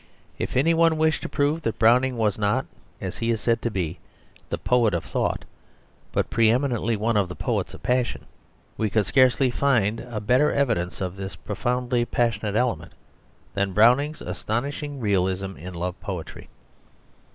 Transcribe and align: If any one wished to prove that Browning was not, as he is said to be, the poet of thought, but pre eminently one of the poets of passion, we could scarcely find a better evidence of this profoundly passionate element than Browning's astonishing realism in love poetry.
If 0.39 0.57
any 0.57 0.73
one 0.73 0.97
wished 0.97 1.21
to 1.21 1.29
prove 1.29 1.61
that 1.61 1.77
Browning 1.77 2.17
was 2.17 2.39
not, 2.39 2.65
as 2.99 3.19
he 3.19 3.29
is 3.29 3.39
said 3.39 3.61
to 3.61 3.69
be, 3.69 3.99
the 4.49 4.57
poet 4.57 4.95
of 4.95 5.03
thought, 5.05 5.45
but 6.11 6.31
pre 6.31 6.49
eminently 6.49 6.95
one 6.95 7.15
of 7.15 7.29
the 7.29 7.35
poets 7.35 7.75
of 7.75 7.83
passion, 7.83 8.25
we 8.77 8.89
could 8.89 9.05
scarcely 9.05 9.51
find 9.51 9.99
a 9.99 10.19
better 10.19 10.51
evidence 10.51 11.01
of 11.01 11.15
this 11.17 11.35
profoundly 11.35 12.03
passionate 12.03 12.55
element 12.55 12.93
than 13.53 13.73
Browning's 13.73 14.23
astonishing 14.23 14.99
realism 14.99 15.55
in 15.55 15.75
love 15.75 15.99
poetry. 16.01 16.49